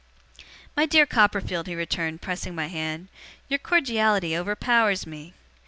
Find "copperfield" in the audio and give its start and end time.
1.05-1.67